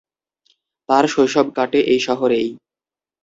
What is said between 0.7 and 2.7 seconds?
তার শৈশব কাটে এই শহরেই।